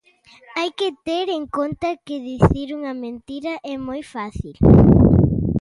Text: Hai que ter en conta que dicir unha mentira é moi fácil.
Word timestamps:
Hai 0.57 0.69
que 0.79 0.89
ter 1.07 1.25
en 1.39 1.43
conta 1.57 1.89
que 2.05 2.15
dicir 2.31 2.67
unha 2.77 2.93
mentira 3.03 3.53
é 3.73 3.75
moi 3.87 4.01
fácil. 4.13 4.53